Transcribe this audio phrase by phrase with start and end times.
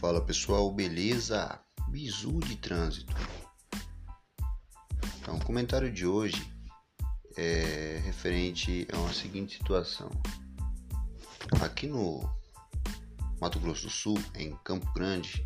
[0.00, 1.58] Fala pessoal, beleza?
[1.88, 3.16] Bizu de trânsito.
[5.18, 6.46] Então, o comentário de hoje
[7.34, 10.10] é referente a uma seguinte situação.
[11.62, 12.30] Aqui no
[13.40, 15.42] Mato Grosso do Sul, em Campo Grande,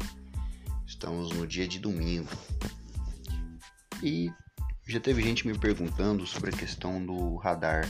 [0.84, 2.28] estamos no dia de domingo.
[4.02, 4.32] E
[4.84, 7.88] já teve gente me perguntando sobre a questão do radar.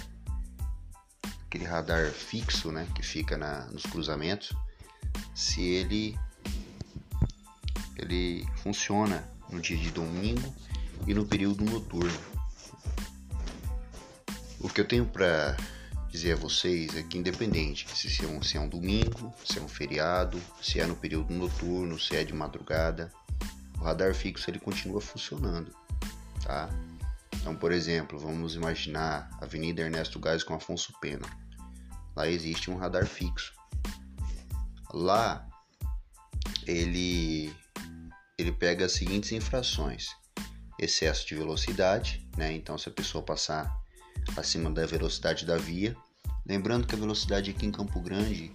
[1.47, 4.52] Aquele radar fixo, né, que fica na, nos cruzamentos,
[5.34, 6.19] se ele
[8.00, 10.54] ele funciona no dia de domingo
[11.06, 12.18] e no período noturno.
[14.58, 15.56] O que eu tenho para
[16.10, 19.62] dizer a vocês é que independente se é, um, se é um domingo, se é
[19.62, 23.12] um feriado, se é no período noturno, se é de madrugada,
[23.78, 25.75] o radar fixo ele continua funcionando,
[26.42, 26.69] tá?
[27.36, 31.27] Então, por exemplo, vamos imaginar a Avenida Ernesto Gás com Afonso Pena.
[32.14, 33.55] Lá existe um radar fixo.
[34.92, 35.48] Lá
[36.66, 37.55] ele
[38.41, 40.08] ele pega as seguintes infrações:
[40.78, 42.52] excesso de velocidade, né?
[42.52, 43.74] Então, se a pessoa passar
[44.36, 45.97] acima da velocidade da via,
[46.47, 48.55] lembrando que a velocidade aqui em Campo Grande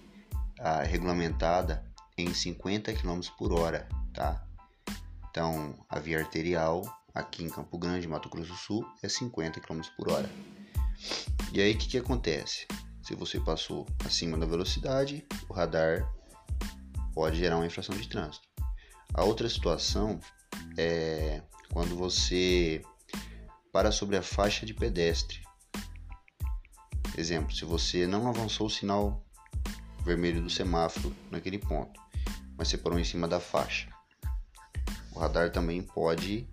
[0.58, 1.84] é regulamentada
[2.16, 4.42] em 50 km por hora, tá?
[5.30, 6.82] Então, a via arterial
[7.14, 10.30] aqui em Campo Grande, Mato Grosso do Sul, é 50 km por hora.
[11.52, 12.66] E aí, o que, que acontece?
[13.02, 16.10] Se você passou acima da velocidade, o radar
[17.14, 18.46] pode gerar uma infração de trânsito.
[19.16, 20.20] A outra situação
[20.76, 21.40] é
[21.72, 22.82] quando você
[23.72, 25.40] para sobre a faixa de pedestre.
[27.16, 29.24] Exemplo, se você não avançou o sinal
[30.04, 31.98] vermelho do semáforo naquele ponto,
[32.58, 33.88] mas você parou em cima da faixa.
[35.14, 36.46] O radar também pode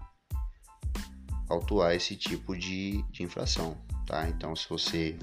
[1.50, 4.30] autuar esse tipo de, de infração, tá?
[4.30, 5.20] Então, se você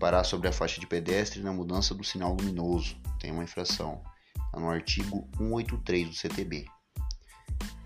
[0.00, 4.02] parar sobre a faixa de pedestre na mudança do sinal luminoso, tem uma infração.
[4.54, 6.66] Tá no artigo 183 do CTB.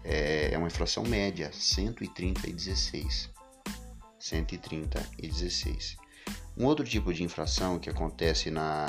[0.05, 3.31] É, é uma inflação média, 130,16.
[4.21, 5.97] 130,16.
[6.59, 8.87] Um outro tipo de infração que acontece na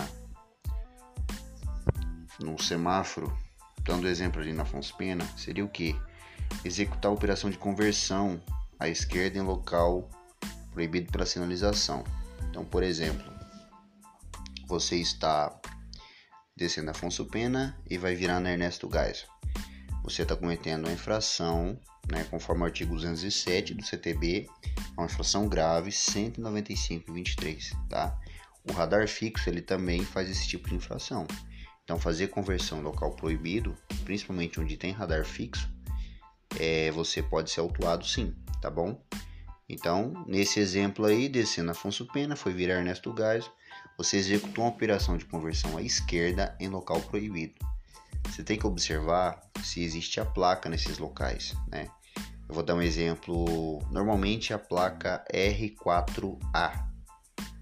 [2.42, 3.34] no semáforo,
[3.82, 5.96] dando exemplo ali na Afonso Pena, seria o que?
[6.66, 8.42] Executar a operação de conversão
[8.78, 10.10] à esquerda em local
[10.72, 12.04] proibido pela sinalização.
[12.50, 13.32] Então, por exemplo,
[14.68, 15.58] você está
[16.60, 19.30] descendo Afonso Pena e vai virar na Ernesto Geisel.
[20.04, 21.80] Você está cometendo uma infração,
[22.12, 24.50] né, conforme o artigo 207 do CTB,
[24.98, 28.20] uma infração grave 195.23, tá?
[28.70, 31.26] O radar fixo ele também faz esse tipo de infração.
[31.84, 35.68] Então, fazer conversão local proibido, principalmente onde tem radar fixo,
[36.60, 39.02] é, você pode ser autuado sim, tá bom?
[39.70, 43.52] Então, nesse exemplo aí, descendo Afonso Pena, foi virar Ernesto Geisel,
[43.96, 47.54] você executou uma operação de conversão à esquerda em local proibido.
[48.26, 51.88] Você tem que observar se existe a placa nesses locais, né?
[52.48, 56.88] Eu vou dar um exemplo, normalmente a placa R4A.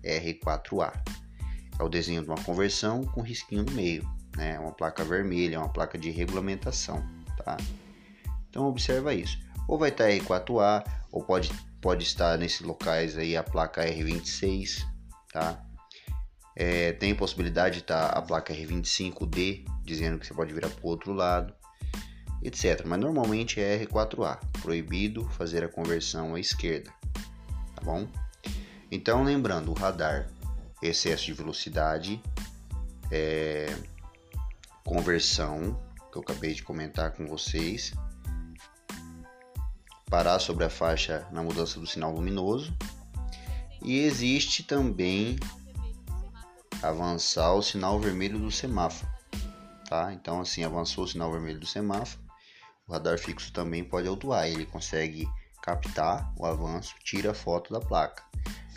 [0.01, 0.94] R4A.
[1.78, 4.57] É o desenho de uma conversão com risquinho no meio, né?
[4.59, 7.06] Uma placa vermelha, é uma placa de regulamentação,
[7.44, 7.57] tá?
[8.50, 9.38] Então observa isso.
[9.68, 11.51] Ou vai estar R4A, ou pode,
[11.81, 14.85] pode estar nesses locais aí a placa R26,
[15.31, 15.63] tá?
[16.55, 20.83] É, tem possibilidade de estar tá a placa R25D, dizendo que você pode virar para
[20.83, 21.53] o outro lado,
[22.41, 22.83] etc.
[22.85, 26.91] Mas normalmente é R4A, proibido fazer a conversão à esquerda,
[27.75, 28.07] tá bom?
[28.91, 30.27] Então, lembrando, o radar,
[30.81, 32.21] excesso de velocidade,
[33.11, 33.67] é,
[34.83, 35.79] conversão,
[36.11, 37.94] que eu acabei de comentar com vocês,
[40.09, 42.75] parar sobre a faixa na mudança do sinal luminoso,
[43.84, 45.38] e existe também
[46.81, 49.12] avançar o sinal vermelho do semáforo,
[49.90, 50.13] tá?
[50.13, 52.21] Então, assim, avançou o sinal vermelho do semáforo,
[52.88, 55.27] o radar fixo também pode autuar, ele consegue
[55.62, 58.24] captar o avanço, tira a foto da placa.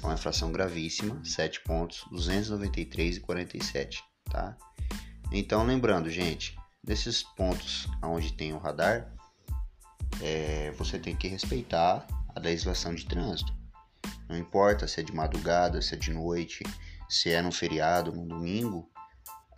[0.02, 4.56] É uma infração gravíssima, 7 pontos, 293,47, tá?
[5.30, 9.14] Então, lembrando, gente, nesses pontos onde tem o radar,
[10.22, 13.52] é, você tem que respeitar a legislação de trânsito.
[14.28, 16.62] Não importa se é de madrugada, se é de noite,
[17.08, 18.88] se é no feriado, no domingo,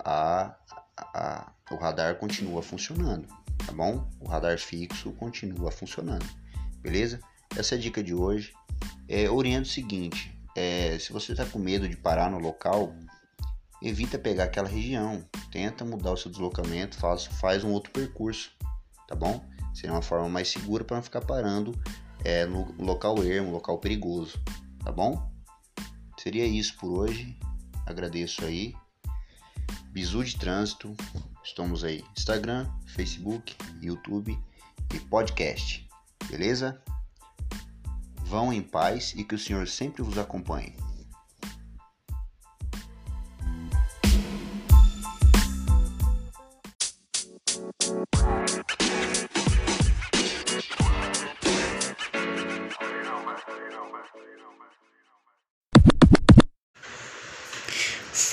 [0.03, 0.55] a,
[0.97, 3.27] a, o radar continua funcionando,
[3.65, 4.09] tá bom?
[4.19, 6.25] O radar fixo continua funcionando,
[6.81, 7.19] beleza?
[7.55, 8.53] Essa é a dica de hoje.
[9.07, 12.95] É, oriento o seguinte: é, se você está com medo de parar no local,
[13.81, 18.51] evita pegar aquela região, tenta mudar o seu deslocamento, faz, faz um outro percurso,
[19.07, 19.45] tá bom?
[19.73, 21.73] Seria uma forma mais segura para não ficar parando
[22.23, 24.39] é, no local ermo, local perigoso,
[24.83, 25.31] tá bom?
[26.17, 27.37] Seria isso por hoje.
[27.85, 28.73] Agradeço aí.
[29.91, 30.95] Bizu de Trânsito.
[31.43, 34.39] Estamos aí Instagram, Facebook, YouTube
[34.93, 35.87] e podcast.
[36.29, 36.81] Beleza?
[38.25, 40.75] Vão em paz e que o Senhor sempre vos acompanhe.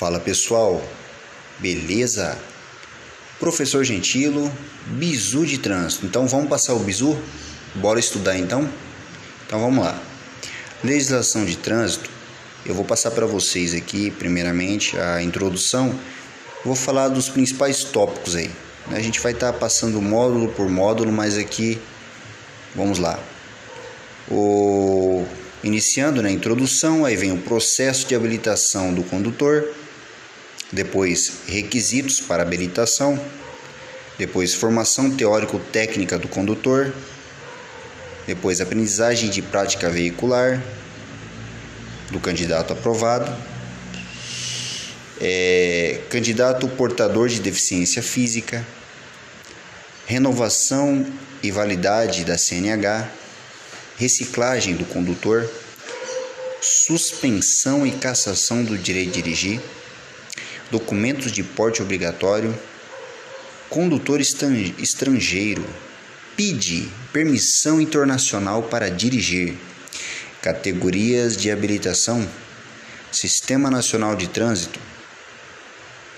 [0.01, 0.81] Fala pessoal,
[1.59, 2.37] beleza?
[3.39, 4.51] Professor Gentilo,
[4.87, 6.05] bizu de trânsito.
[6.05, 7.15] Então vamos passar o bizu?
[7.75, 8.67] Bora estudar então?
[9.45, 9.99] Então vamos lá.
[10.83, 12.09] Legislação de trânsito.
[12.65, 15.93] Eu vou passar para vocês aqui, primeiramente, a introdução.
[16.65, 18.51] Vou falar dos principais tópicos aí.
[18.91, 21.79] A gente vai estar tá passando módulo por módulo, mas aqui
[22.75, 23.19] vamos lá.
[24.29, 24.80] O
[25.63, 29.67] iniciando na né, introdução, aí vem o processo de habilitação do condutor
[30.71, 33.19] depois requisitos para habilitação,
[34.17, 36.93] depois formação teórico-técnica do condutor,
[38.25, 40.63] depois aprendizagem de prática veicular
[42.09, 43.35] do candidato aprovado,
[45.19, 48.65] é, candidato portador de deficiência física,
[50.07, 51.05] renovação
[51.43, 53.09] e validade da CNH,
[54.01, 55.47] reciclagem do condutor,
[56.59, 59.61] suspensão e cassação do direito de dirigir
[60.71, 62.57] documentos de porte obrigatório,
[63.69, 65.63] condutor estrangeiro,
[66.35, 69.55] PID, permissão internacional para dirigir,
[70.41, 72.27] categorias de habilitação,
[73.11, 74.79] Sistema Nacional de Trânsito,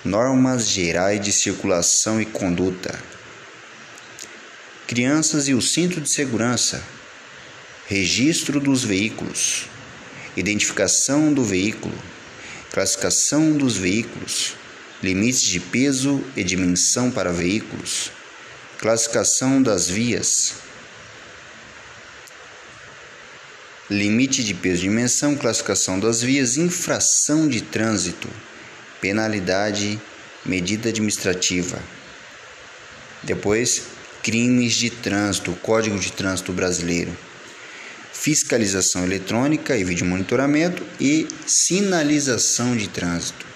[0.06, 2.98] normas gerais de circulação e conduta,
[4.88, 6.82] crianças e o cinto de segurança,
[7.88, 9.66] registro dos veículos,
[10.36, 11.94] identificação do veículo
[12.74, 14.56] classificação dos veículos,
[15.02, 18.12] limites de peso e dimensão para veículos,
[18.80, 20.56] classificação das vias,
[23.88, 28.28] limite de peso e dimensão, classificação das vias, infração de trânsito,
[29.00, 30.02] penalidade,
[30.44, 31.80] medida administrativa.
[33.22, 33.84] Depois,
[34.24, 37.16] crimes de trânsito, Código de Trânsito Brasileiro
[38.14, 43.53] fiscalização eletrônica e vídeo monitoramento e sinalização de trânsito.